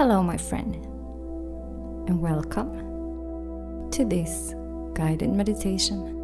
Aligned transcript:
Hello, 0.00 0.22
my 0.22 0.38
friend, 0.38 0.76
and 2.08 2.22
welcome 2.22 3.90
to 3.90 4.02
this 4.02 4.54
guided 4.94 5.28
meditation. 5.28 6.16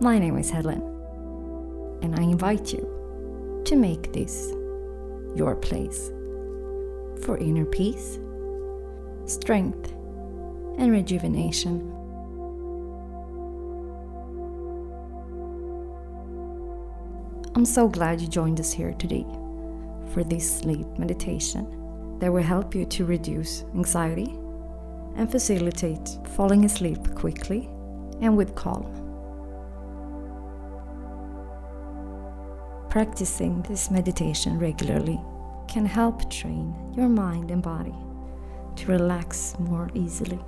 My 0.00 0.18
name 0.18 0.38
is 0.38 0.48
Helen, 0.48 0.80
and 2.00 2.18
I 2.18 2.22
invite 2.22 2.72
you 2.72 3.60
to 3.66 3.76
make 3.76 4.10
this 4.14 4.54
your 5.34 5.54
place 5.54 6.10
for 7.26 7.36
inner 7.36 7.66
peace, 7.66 8.18
strength, 9.26 9.92
and 10.78 10.90
rejuvenation. 10.90 11.92
I'm 17.54 17.66
so 17.66 17.86
glad 17.86 18.22
you 18.22 18.28
joined 18.28 18.60
us 18.60 18.72
here 18.72 18.94
today 18.94 19.26
for 20.14 20.24
this 20.24 20.50
sleep 20.60 20.86
meditation 20.98 21.85
that 22.18 22.32
will 22.32 22.42
help 22.42 22.74
you 22.74 22.84
to 22.86 23.04
reduce 23.04 23.64
anxiety 23.74 24.34
and 25.16 25.30
facilitate 25.30 26.18
falling 26.34 26.64
asleep 26.64 27.14
quickly 27.14 27.68
and 28.20 28.36
with 28.36 28.54
calm. 28.54 28.84
Practicing 32.90 33.62
this 33.62 33.90
meditation 33.90 34.58
regularly 34.58 35.20
can 35.68 35.84
help 35.84 36.30
train 36.30 36.74
your 36.96 37.08
mind 37.08 37.50
and 37.50 37.62
body 37.62 37.94
to 38.76 38.86
relax 38.86 39.54
more 39.58 39.90
easily, 39.94 40.38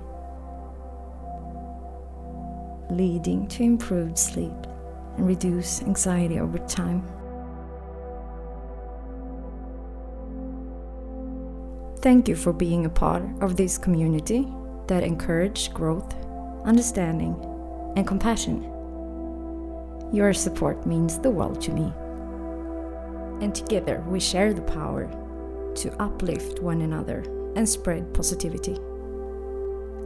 leading 2.89 3.47
to 3.47 3.63
improved 3.63 4.17
sleep 4.17 4.51
and 5.17 5.27
reduce 5.27 5.81
anxiety 5.83 6.39
over 6.39 6.57
time. 6.59 7.03
Thank 12.01 12.29
you 12.29 12.35
for 12.37 12.53
being 12.53 12.85
a 12.85 12.89
part 12.89 13.23
of 13.41 13.57
this 13.57 13.77
community 13.77 14.47
that 14.87 15.03
encourage 15.03 15.73
growth, 15.73 16.15
understanding, 16.63 17.35
and 17.97 18.07
compassion. 18.07 18.63
Your 20.13 20.31
support 20.31 20.85
means 20.87 21.19
the 21.19 21.29
world 21.29 21.59
to 21.63 21.73
me. 21.73 21.91
And 23.43 23.53
together 23.53 24.01
we 24.07 24.21
share 24.21 24.53
the 24.53 24.61
power 24.61 25.11
to 25.75 26.01
uplift 26.01 26.61
one 26.61 26.79
another 26.79 27.19
and 27.57 27.67
spread 27.67 28.13
positivity. 28.13 28.75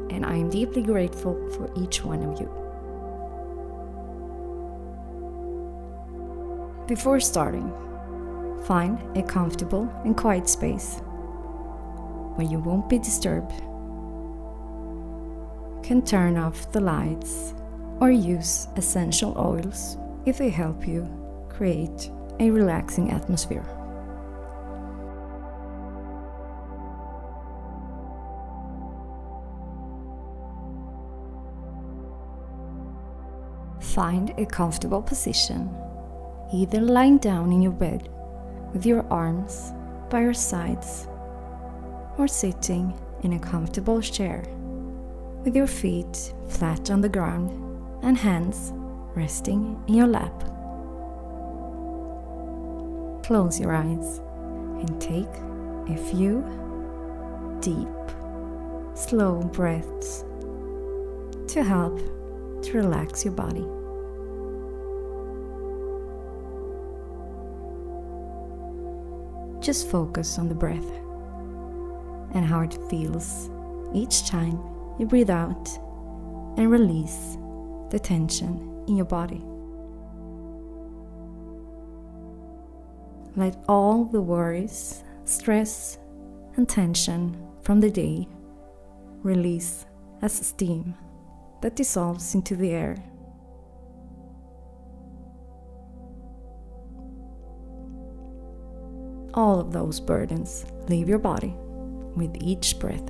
And 0.10 0.26
I 0.26 0.34
am 0.34 0.50
deeply 0.50 0.82
grateful 0.82 1.36
for 1.52 1.72
each 1.80 2.04
one 2.04 2.24
of 2.24 2.40
you. 2.40 2.50
Before 6.88 7.20
starting, 7.20 7.72
find 8.66 8.98
a 9.16 9.22
comfortable 9.22 9.94
and 10.04 10.18
quiet 10.18 10.50
space 10.50 11.00
where 12.36 12.48
you 12.48 12.60
won't 12.60 12.90
be 12.90 12.98
disturbed. 13.00 13.54
You 15.76 15.82
can 15.84 16.02
turn 16.02 16.38
off 16.38 16.72
the 16.72 16.80
lights 16.80 17.54
or 18.00 18.12
use 18.12 18.68
essential 18.76 19.36
oils 19.38 19.98
if 20.26 20.38
they 20.38 20.50
help 20.50 20.88
you 20.88 21.08
create 21.50 22.10
a 22.40 22.50
relaxing 22.50 23.12
atmosphere. 23.12 23.66
Find 33.80 34.34
a 34.40 34.46
comfortable 34.48 35.04
position, 35.04 35.70
either 36.52 36.82
lying 36.82 37.20
down 37.20 37.52
in 37.52 37.62
your 37.62 37.72
bed 37.72 38.10
with 38.74 38.88
your 38.88 39.06
arms 39.12 39.72
by 40.10 40.22
your 40.22 40.34
sides 40.34 41.08
or 42.18 42.28
sitting 42.28 42.94
in 43.24 43.34
a 43.34 43.40
comfortable 43.40 44.02
chair 44.02 44.44
with 45.44 45.56
your 45.56 45.68
feet 45.68 46.34
flat 46.50 46.90
on 46.90 47.02
the 47.02 47.10
ground 47.10 47.52
and 48.04 48.18
hands 48.18 48.72
resting 49.16 49.82
in 49.88 49.96
your 49.96 50.08
lap. 50.08 50.44
Close 53.24 53.60
your 53.60 53.74
eyes 53.74 54.20
and 54.80 55.02
take 55.02 55.30
a 55.90 55.98
few 56.12 56.44
deep, 57.62 57.88
slow 58.96 59.42
breaths 59.42 60.26
to 61.48 61.64
help 61.64 61.98
to 62.64 62.74
relax 62.74 63.24
your 63.24 63.34
body. 63.34 63.66
Just 69.62 69.90
focus 69.90 70.38
on 70.38 70.50
the 70.50 70.56
breath 70.56 71.03
and 72.34 72.46
how 72.46 72.62
it 72.62 72.78
feels 72.90 73.50
each 73.94 74.28
time 74.28 74.60
you 74.98 75.06
breathe 75.06 75.30
out 75.30 75.70
and 76.58 76.70
release 76.70 77.38
the 77.90 78.00
tension 78.00 78.84
in 78.88 78.96
your 78.96 79.06
body. 79.06 79.44
Let 83.36 83.58
all 83.68 84.06
the 84.06 84.22
worries, 84.22 85.04
stress, 85.26 85.98
and 86.56 86.70
tension 86.70 87.36
from 87.62 87.80
the 87.80 87.90
day 87.90 88.28
release 89.24 89.86
as 90.22 90.34
steam 90.34 90.96
that 91.62 91.76
dissolves 91.76 92.36
into 92.36 92.56
the 92.56 92.72
air. 92.72 92.98
All 99.34 99.60
of 99.60 99.72
those 99.72 100.00
burdens 100.00 100.66
leave 100.88 101.10
your 101.10 101.18
body 101.18 101.56
with 102.16 102.36
each 102.42 102.80
breath. 102.80 103.08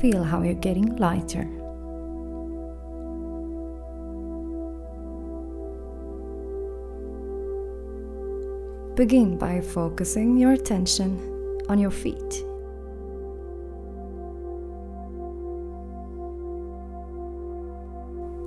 Feel 0.00 0.24
how 0.24 0.42
you're 0.42 0.54
getting 0.54 0.96
lighter. 0.96 1.44
Begin 8.96 9.38
by 9.38 9.60
focusing 9.60 10.36
your 10.36 10.52
attention 10.52 11.18
on 11.68 11.78
your 11.78 11.90
feet. 11.90 12.44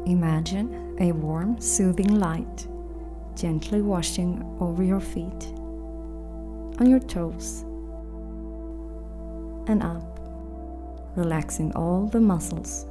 Imagine 0.05 0.95
a 0.99 1.11
warm, 1.11 1.59
soothing 1.59 2.19
light 2.19 2.67
gently 3.35 3.81
washing 3.81 4.43
over 4.59 4.81
your 4.81 4.99
feet 4.99 5.53
on 6.79 6.89
your 6.89 6.99
toes 6.99 7.63
and 9.67 9.81
up, 9.81 10.19
relaxing 11.15 11.71
all 11.73 12.07
the 12.07 12.19
muscles. 12.19 12.85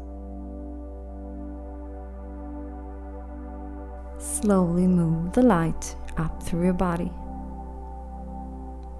Slowly 4.18 4.86
move 4.86 5.32
the 5.32 5.42
light 5.42 5.96
up 6.16 6.42
through 6.42 6.64
your 6.64 6.72
body, 6.72 7.12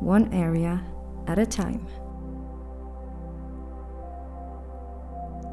one 0.01 0.33
area 0.33 0.83
at 1.27 1.39
a 1.39 1.47
time. 1.47 1.87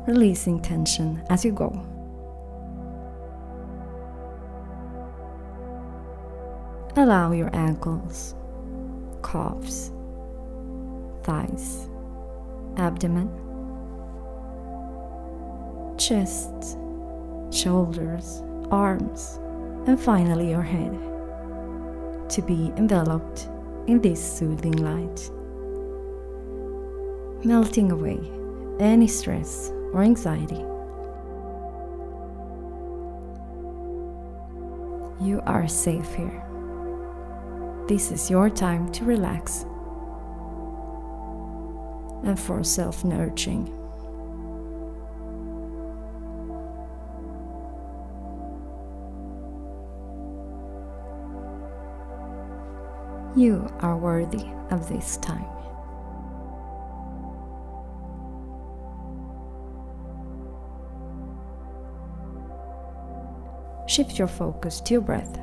Releasing 0.07 0.59
tension 0.61 1.23
as 1.29 1.45
you 1.45 1.51
go. 1.51 1.69
Allow 6.97 7.31
your 7.31 7.49
ankles 7.55 8.35
calves, 9.31 9.93
thighs, 11.23 11.87
abdomen, 12.75 13.29
chest, 15.97 16.77
shoulders, 17.49 18.43
arms, 18.71 19.39
and 19.87 19.97
finally 19.97 20.49
your 20.49 20.61
head 20.61 20.91
to 22.29 22.41
be 22.41 22.73
enveloped 22.75 23.47
in 23.87 24.01
this 24.01 24.21
soothing 24.21 24.73
light, 24.73 25.31
melting 27.45 27.89
away 27.89 28.19
any 28.81 29.07
stress 29.07 29.71
or 29.93 30.03
anxiety. 30.03 30.65
You 35.23 35.41
are 35.45 35.69
safe 35.69 36.13
here. 36.15 36.50
This 37.91 38.09
is 38.09 38.29
your 38.29 38.49
time 38.49 38.89
to 38.93 39.03
relax 39.03 39.65
and 42.23 42.39
for 42.39 42.63
self 42.63 43.03
nurturing. 43.03 43.67
You 53.35 53.69
are 53.81 53.97
worthy 53.97 54.45
of 54.69 54.87
this 54.87 55.17
time. 55.17 55.43
Shift 63.85 64.17
your 64.17 64.29
focus 64.29 64.79
to 64.79 64.93
your 64.93 65.01
breath 65.01 65.41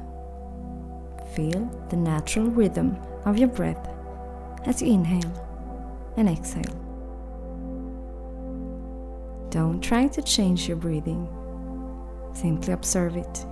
feel 1.39 1.71
the 1.89 1.97
natural 1.97 2.47
rhythm 2.47 2.97
of 3.25 3.39
your 3.39 3.47
breath 3.47 3.89
as 4.67 4.83
you 4.83 4.93
inhale 4.93 6.13
and 6.17 6.29
exhale. 6.29 6.75
Don't 9.49 9.81
try 9.81 10.09
to 10.09 10.21
change 10.21 10.67
your 10.67 10.77
breathing, 10.77 11.29
simply 12.33 12.73
observe 12.73 13.17
it. 13.17 13.47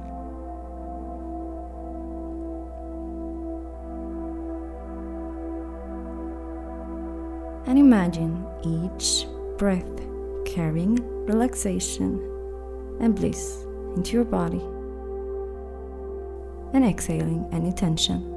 And 7.68 7.78
imagine 7.78 8.44
each 8.64 9.26
breath 9.58 9.84
carrying 10.44 10.96
relaxation 11.26 12.20
and 13.00 13.14
bliss 13.14 13.64
into 13.94 14.14
your 14.14 14.24
body 14.24 14.75
and 16.76 16.84
exhaling 16.84 17.48
any 17.52 17.72
tension. 17.72 18.34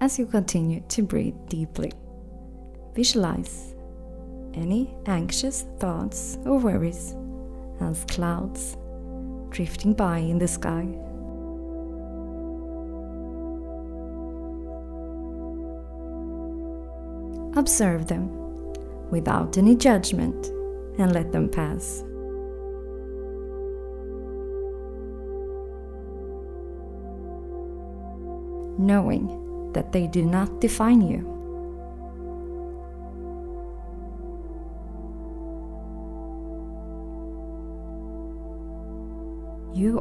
As 0.00 0.18
you 0.18 0.24
continue 0.24 0.82
to 0.88 1.02
breathe 1.02 1.34
deeply, 1.48 1.92
visualize 2.96 3.74
any 4.54 4.96
anxious 5.04 5.66
thoughts 5.78 6.38
or 6.46 6.58
worries 6.58 7.14
as 7.80 8.04
clouds 8.08 8.78
drifting 9.50 9.92
by 9.92 10.18
in 10.18 10.38
the 10.38 10.48
sky. 10.48 10.86
Observe 17.58 18.06
them 18.06 18.28
without 19.10 19.56
any 19.58 19.76
judgment 19.76 20.46
and 20.98 21.12
let 21.12 21.32
them 21.32 21.48
pass. 21.48 22.02
Knowing 28.78 29.72
that 29.72 29.92
they 29.92 30.06
do 30.06 30.24
not 30.24 30.60
define 30.60 31.00
you. 31.00 31.35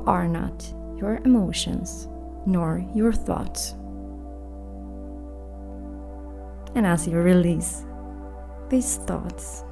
Are 0.06 0.28
not 0.28 0.74
your 0.98 1.19
emotions 1.25 2.07
nor 2.46 2.86
your 2.94 3.12
thoughts. 3.12 3.74
And 6.75 6.86
as 6.86 7.07
you 7.07 7.18
release 7.18 7.86
these 8.69 8.98
thoughts, 8.98 9.63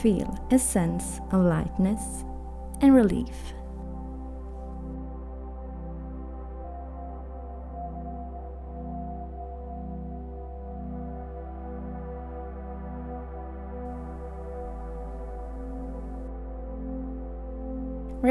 feel 0.00 0.38
a 0.50 0.58
sense 0.58 1.20
of 1.32 1.42
lightness 1.42 2.24
and 2.80 2.94
relief. 2.94 3.36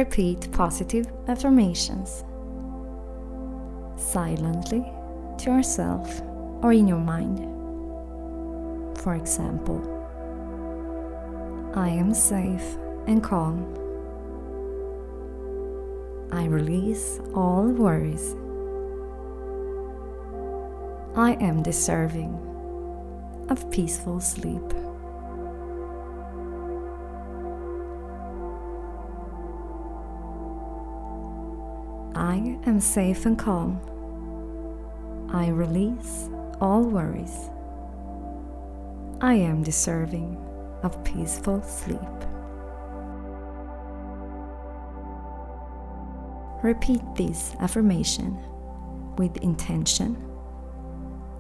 Repeat 0.01 0.51
positive 0.51 1.05
affirmations 1.27 2.23
silently 3.97 4.83
to 5.37 5.51
yourself 5.51 6.21
or 6.63 6.73
in 6.73 6.87
your 6.87 6.97
mind. 6.97 7.37
For 8.97 9.13
example, 9.13 9.79
I 11.75 11.89
am 11.89 12.15
safe 12.15 12.63
and 13.05 13.21
calm. 13.23 13.61
I 16.31 16.45
release 16.45 17.19
all 17.35 17.67
worries. 17.67 18.35
I 21.15 21.33
am 21.33 21.61
deserving 21.61 22.33
of 23.49 23.69
peaceful 23.69 24.19
sleep. 24.19 24.67
I 32.31 32.57
am 32.65 32.79
safe 32.79 33.25
and 33.25 33.37
calm. 33.37 33.77
I 35.33 35.49
release 35.49 36.29
all 36.61 36.83
worries. 36.83 37.49
I 39.19 39.33
am 39.33 39.63
deserving 39.63 40.37
of 40.81 41.03
peaceful 41.03 41.61
sleep. 41.61 41.99
Repeat 46.63 47.01
this 47.17 47.53
affirmation 47.59 48.39
with 49.17 49.35
intention 49.43 50.15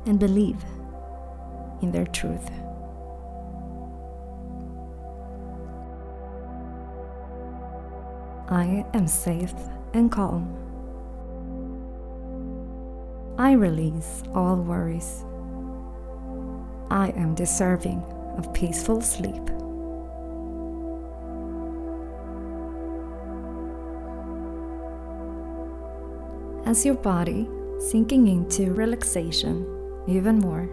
and 0.05 0.19
believe 0.19 0.61
in 1.81 1.93
their 1.93 2.07
truth. 2.07 2.51
I 8.49 8.85
am 8.93 9.07
safe 9.07 9.53
and 9.93 10.11
calm. 10.11 10.70
I 13.41 13.53
release 13.53 14.21
all 14.35 14.55
worries. 14.57 15.25
I 16.91 17.09
am 17.17 17.33
deserving 17.33 18.03
of 18.37 18.53
peaceful 18.53 19.01
sleep. 19.01 19.41
As 26.67 26.85
your 26.85 26.93
body 26.93 27.49
sinking 27.89 28.27
into 28.27 28.75
relaxation 28.75 29.65
even 30.07 30.37
more, 30.37 30.69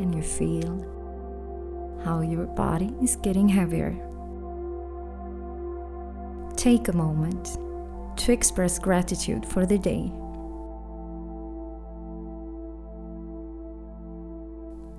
and 0.00 0.12
you 0.12 0.22
feel 0.22 0.74
how 2.04 2.20
your 2.20 2.46
body 2.46 2.92
is 3.00 3.14
getting 3.14 3.48
heavier, 3.48 3.94
take 6.56 6.88
a 6.88 6.96
moment 6.96 7.58
to 8.16 8.32
express 8.32 8.80
gratitude 8.80 9.46
for 9.46 9.66
the 9.66 9.78
day 9.78 10.10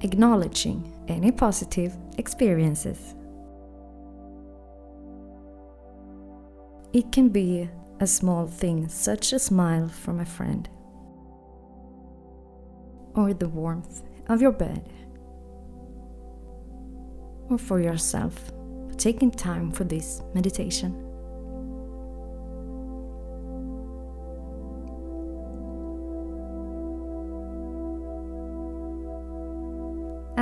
acknowledging 0.04 0.94
any 1.08 1.32
positive 1.32 1.98
experiences. 2.18 3.16
It 6.94 7.12
can 7.12 7.30
be 7.30 7.70
a 8.00 8.06
small 8.06 8.46
thing, 8.46 8.88
such 8.88 9.34
as 9.34 9.42
a 9.42 9.46
smile 9.46 9.88
from 9.88 10.20
a 10.20 10.26
friend, 10.26 10.70
or 13.16 13.34
the 13.34 13.48
warmth 13.48 14.04
of 14.28 14.42
your 14.42 14.52
bed, 14.52 14.88
or 17.50 17.58
for 17.58 17.80
yourself, 17.80 18.52
taking 18.98 19.32
time 19.32 19.72
for 19.72 19.86
this 19.86 20.22
meditation. 20.36 21.03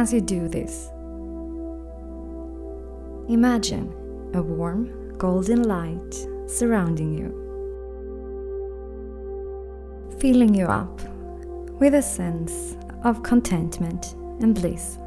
As 0.01 0.11
you 0.11 0.19
do 0.19 0.47
this. 0.47 0.89
Imagine 3.29 3.93
a 4.33 4.41
warm 4.41 5.15
golden 5.19 5.61
light 5.61 6.13
surrounding 6.47 7.13
you, 7.13 7.29
filling 10.19 10.55
you 10.55 10.65
up 10.65 10.99
with 11.79 11.93
a 11.93 12.01
sense 12.01 12.75
of 13.03 13.21
contentment 13.21 14.15
and 14.41 14.55
bliss. 14.55 14.97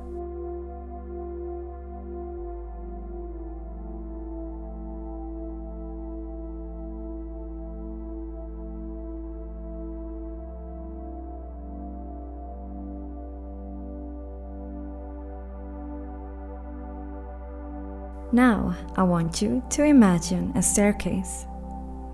Now 18.35 18.75
I 18.97 19.05
want 19.05 19.41
you 19.41 19.62
to 19.71 19.85
imagine 19.85 20.50
a 20.57 20.61
staircase 20.61 21.47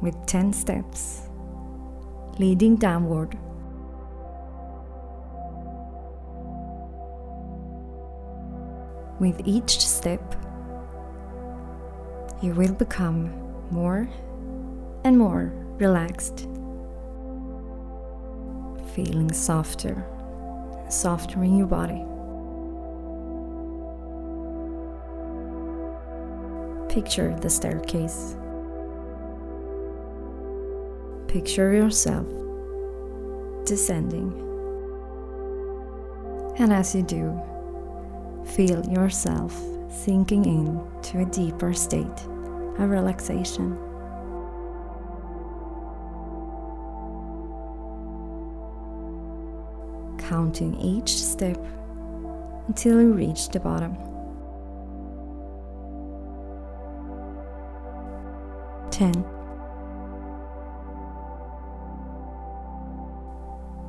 with 0.03 0.15
10 0.27 0.53
steps 0.53 1.23
leading 2.39 2.77
downward. 2.77 3.39
With 9.19 9.41
each 9.47 9.81
step, 9.81 10.37
you 12.43 12.53
will 12.53 12.75
become 12.75 13.33
more 13.71 14.07
and 15.05 15.17
more 15.17 15.51
relaxed, 15.79 16.41
feeling 18.93 19.33
softer, 19.33 20.05
softer 20.91 21.43
in 21.43 21.57
your 21.57 21.67
body. 21.67 22.10
Picture 26.91 27.37
the 27.41 27.49
staircase. 27.49 28.35
Picture 31.29 31.73
yourself 31.73 32.27
descending. 33.65 34.33
And 36.59 36.73
as 36.73 36.93
you 36.93 37.03
do, 37.03 37.41
feel 38.45 38.85
yourself 38.87 39.57
sinking 39.89 40.45
in 40.47 40.81
to 41.03 41.21
a 41.21 41.27
deeper 41.27 41.73
state 41.73 42.27
of 42.81 42.91
relaxation. 42.91 43.79
Counting 50.19 50.75
each 50.81 51.15
step 51.15 51.65
until 52.67 53.01
you 53.01 53.13
reach 53.13 53.49
the 53.51 53.61
bottom. 53.61 54.10
Ten. 58.91 59.25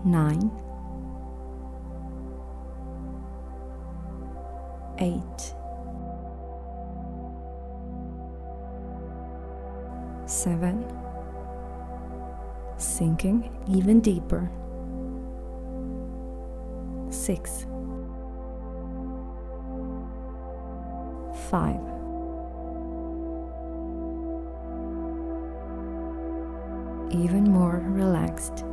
Nine. 0.05 0.51
Eight. 5.00 5.53
Seven. 10.25 10.86
Sinking 12.77 13.50
even 13.67 14.00
deeper. 14.00 14.50
Six. 17.10 17.65
Five. 21.50 22.00
Even 27.12 27.44
more 27.44 27.84
relaxed. 27.88 28.65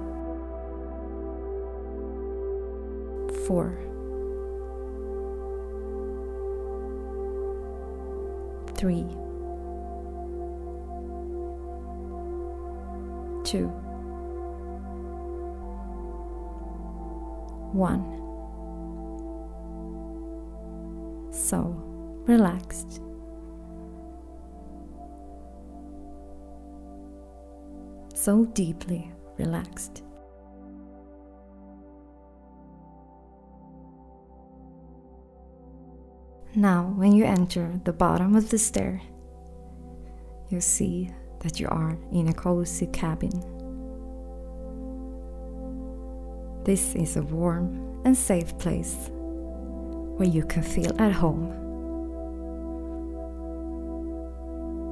Four. 3.47 3.79
Three. 8.75 9.07
Two. 13.45 13.69
One. 17.73 18.05
So 21.33 21.75
relaxed. 22.27 23.01
So 28.19 28.45
deeply 28.47 29.13
relaxed. 29.39 30.03
Now, 36.57 36.93
when 36.97 37.13
you 37.13 37.25
enter 37.25 37.81
the 37.85 37.93
bottom 37.93 38.35
of 38.35 38.51
the 38.51 38.59
stair, 38.59 39.01
you 40.49 40.61
see 40.61 41.11
that 41.41 41.61
you 41.61 41.69
are 41.69 41.97
in 42.11 42.29
a 42.29 42.35
cozy 42.35 42.87
cabin. 42.87 43.31
This 46.65 46.97
is 46.97 47.17
a 47.17 47.23
warm 47.23 48.03
and 48.05 48.17
safe 48.17 48.59
place 48.59 49.11
where 50.17 50.29
you 50.29 50.45
can 50.45 50.65
feel 50.65 51.01
at 51.01 51.13
home. 51.13 51.55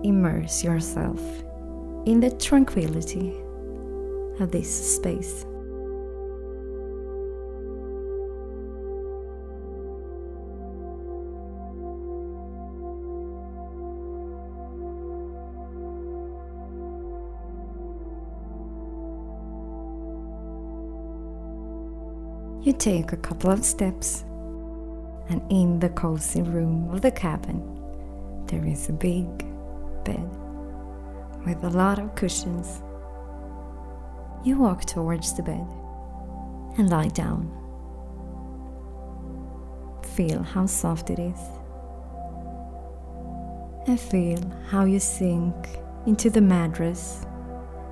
Immerse 0.04 0.62
yourself 0.62 1.20
in 2.06 2.20
the 2.20 2.30
tranquility 2.30 3.34
of 4.38 4.52
this 4.52 4.96
space. 4.96 5.44
You 22.62 22.72
take 22.72 23.12
a 23.12 23.16
couple 23.16 23.50
of 23.50 23.64
steps, 23.64 24.24
and 25.28 25.40
in 25.50 25.80
the 25.80 25.88
cozy 25.88 26.42
room 26.42 26.88
of 26.90 27.00
the 27.00 27.10
cabin, 27.10 27.62
there 28.46 28.64
is 28.64 28.88
a 28.88 28.92
big 28.92 29.26
bed 30.04 30.45
with 31.46 31.62
a 31.62 31.70
lot 31.70 32.00
of 32.00 32.14
cushions. 32.16 32.82
You 34.44 34.58
walk 34.58 34.84
towards 34.84 35.32
the 35.34 35.44
bed 35.44 35.66
and 36.76 36.90
lie 36.90 37.08
down. 37.08 37.50
Feel 40.02 40.42
how 40.42 40.66
soft 40.66 41.08
it 41.10 41.20
is. 41.20 41.38
And 43.86 44.00
feel 44.00 44.40
how 44.68 44.84
you 44.84 44.98
sink 44.98 45.54
into 46.06 46.30
the 46.30 46.40
mattress 46.40 47.24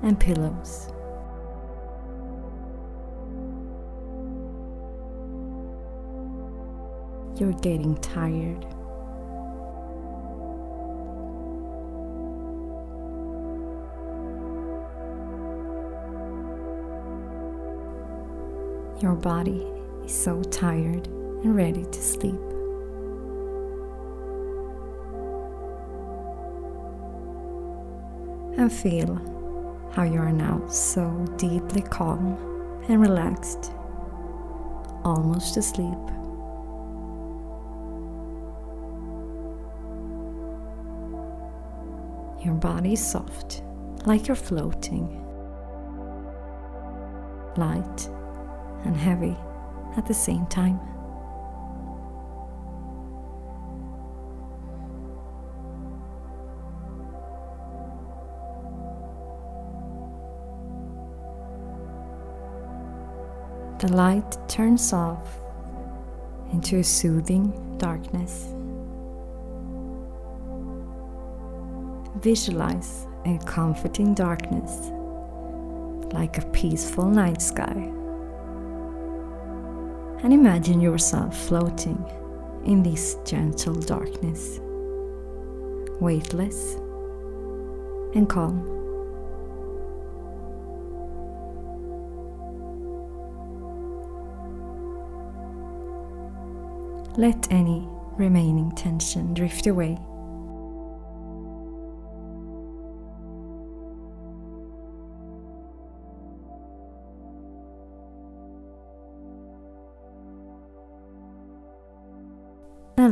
and 0.03 0.19
pillows. 0.19 0.89
You're 7.39 7.53
getting 7.53 7.95
tired. 7.97 8.74
Your 19.01 19.13
body 19.13 19.67
is 20.05 20.13
so 20.13 20.41
tired 20.41 21.07
and 21.07 21.53
ready 21.53 21.83
to 21.83 22.01
sleep. 22.01 22.39
And 28.57 28.71
feel 28.71 29.15
how 29.91 30.03
you 30.03 30.17
are 30.19 30.31
now 30.31 30.65
so 30.69 31.25
deeply 31.35 31.81
calm 31.81 32.37
and 32.87 33.01
relaxed, 33.01 33.73
almost 35.03 35.57
asleep. 35.57 35.91
Your 42.45 42.53
body 42.53 42.93
is 42.93 43.05
soft, 43.05 43.61
like 44.05 44.29
you're 44.29 44.35
floating, 44.35 45.21
light 47.57 48.09
and 48.85 48.95
heavy 48.95 49.35
at 49.97 50.05
the 50.05 50.13
same 50.13 50.45
time. 50.47 50.79
The 63.79 63.91
light 63.91 64.37
turns 64.47 64.93
off 64.93 65.39
into 66.51 66.77
a 66.77 66.83
soothing 66.83 67.77
darkness. 67.77 68.53
Visualize 72.21 73.05
a 73.25 73.37
comforting 73.45 74.13
darkness 74.13 74.91
like 76.13 76.37
a 76.37 76.45
peaceful 76.47 77.09
night 77.09 77.41
sky 77.41 77.91
and 80.25 80.33
imagine 80.33 80.81
yourself 80.81 81.37
floating 81.37 82.03
in 82.65 82.81
this 82.81 83.15
gentle 83.25 83.75
darkness, 83.75 84.59
weightless 86.01 86.77
and 88.15 88.27
calm. 88.27 88.65
Let 97.17 97.47
any 97.51 97.87
remaining 98.17 98.71
tension 98.71 99.35
drift 99.35 99.67
away 99.67 99.99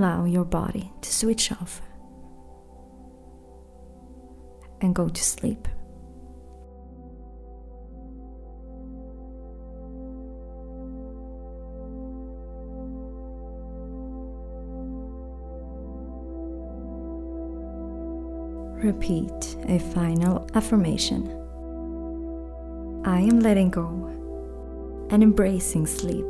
allow 0.03 0.25
your 0.25 0.43
body 0.43 0.91
to 0.99 1.13
switch 1.13 1.49
off 1.53 1.81
and 4.81 4.93
go 4.93 5.07
to 5.07 5.23
sleep. 5.23 5.65
Repeat 18.83 19.55
a 19.69 19.79
final 19.93 20.45
affirmation. 20.53 21.29
I 23.05 23.21
am 23.21 23.39
letting 23.39 23.69
go 23.69 23.87
and 25.11 25.23
embracing 25.23 25.87
sleep. 25.87 26.27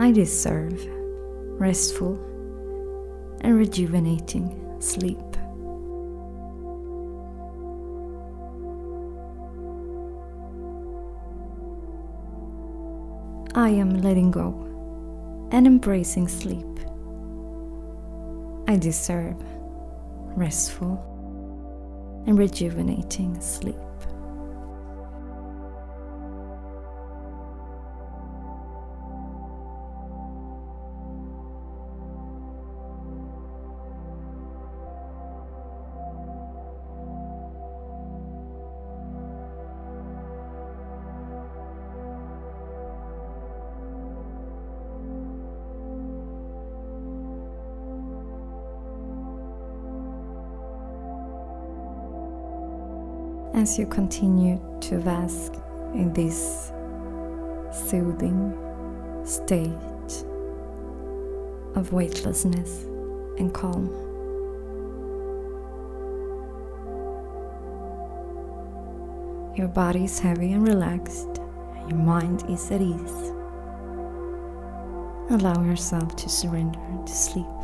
I 0.00 0.10
deserve 0.10 0.97
restful 1.58 2.14
and 3.42 3.56
rejuvenating 3.56 4.76
sleep. 4.80 5.18
I 13.54 13.70
am 13.70 14.00
letting 14.02 14.30
go 14.30 15.48
and 15.52 15.66
embracing 15.66 16.28
sleep. 16.28 16.64
I 18.68 18.76
deserve 18.76 19.36
restful, 20.38 21.04
and 22.26 22.38
rejuvenating 22.38 23.40
sleep. 23.40 23.74
As 53.58 53.76
you 53.76 53.86
continue 53.86 54.60
to 54.80 54.98
bask 54.98 55.52
in 55.92 56.12
this 56.12 56.70
soothing 57.72 58.56
state 59.24 60.24
of 61.74 61.92
weightlessness 61.92 62.84
and 63.38 63.52
calm. 63.52 63.88
Your 69.56 69.66
body 69.66 70.04
is 70.04 70.20
heavy 70.20 70.52
and 70.52 70.66
relaxed, 70.66 71.40
and 71.78 71.90
your 71.90 71.98
mind 71.98 72.44
is 72.48 72.70
at 72.70 72.80
ease. 72.80 73.32
Allow 75.30 75.64
yourself 75.64 76.14
to 76.14 76.28
surrender 76.28 76.78
to 77.04 77.12
sleep. 77.12 77.57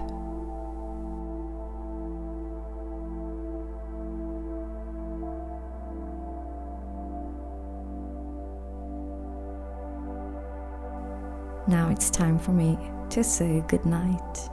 It's 11.95 12.11
time 12.11 12.41
for 12.41 12.51
me 12.51 12.77
to 13.09 13.23
say 13.23 13.63
goodnight. 13.69 14.51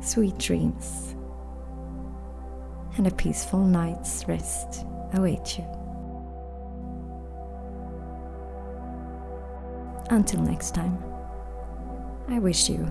Sweet 0.00 0.38
dreams 0.38 1.16
and 2.96 3.08
a 3.08 3.10
peaceful 3.10 3.64
night's 3.64 4.24
rest 4.28 4.86
await 5.14 5.58
you. 5.58 5.64
Until 10.10 10.42
next 10.42 10.76
time, 10.76 11.02
I 12.28 12.38
wish 12.38 12.70
you 12.70 12.84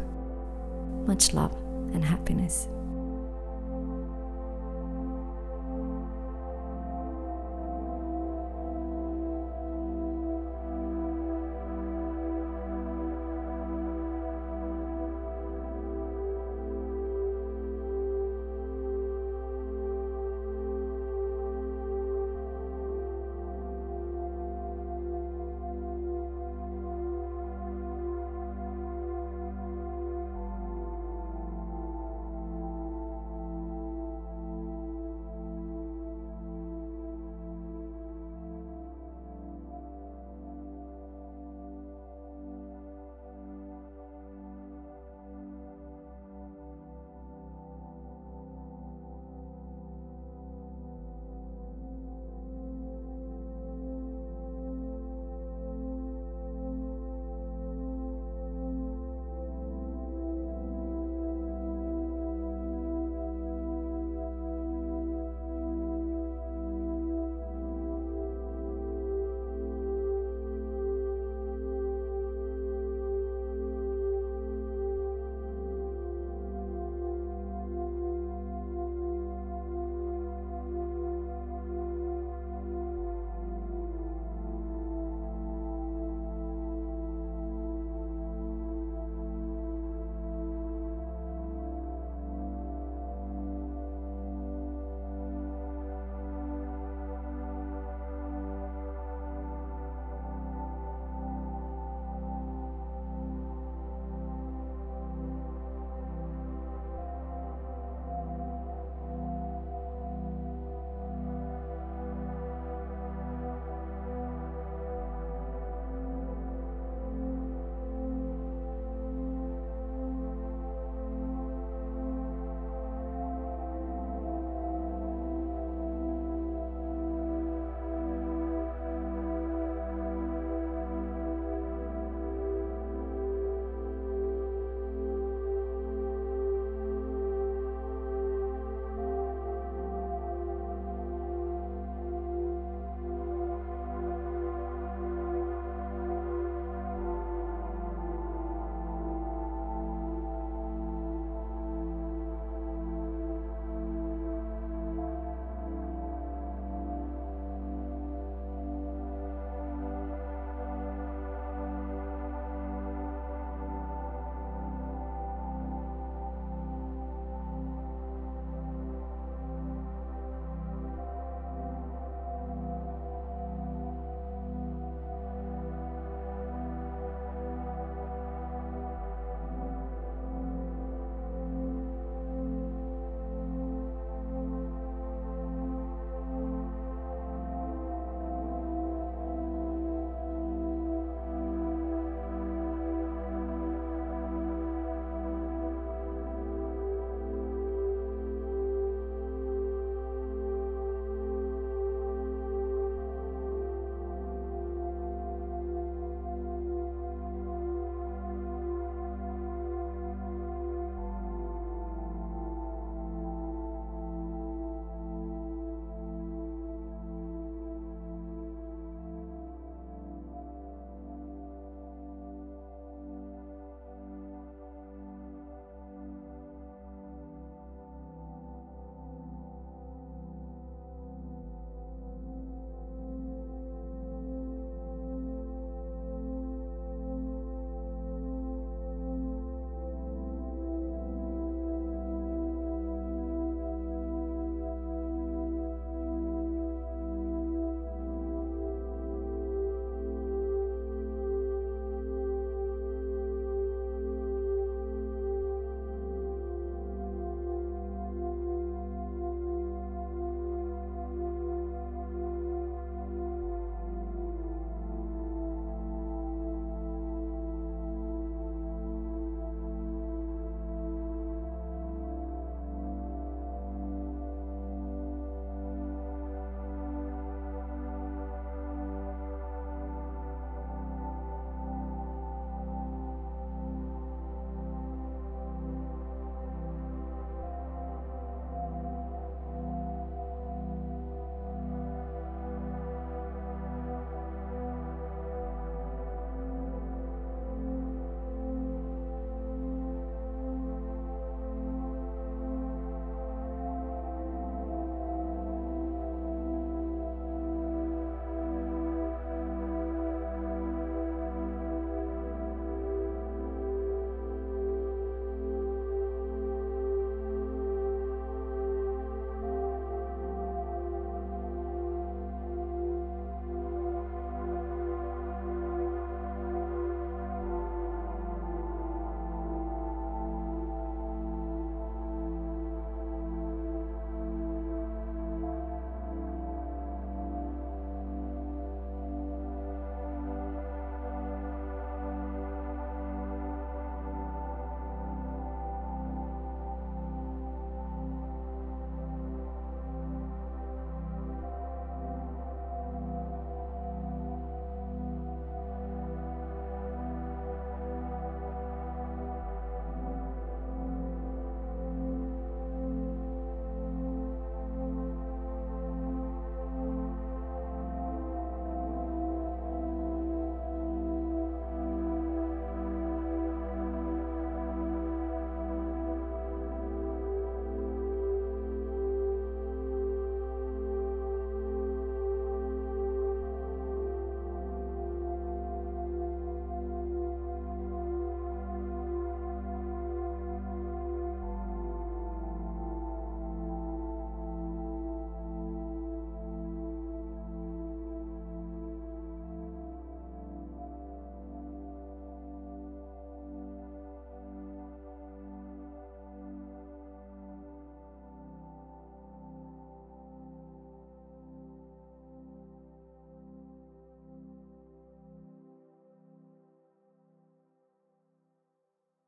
much 1.08 1.34
love 1.34 1.56
and 1.94 2.04
happiness. 2.04 2.68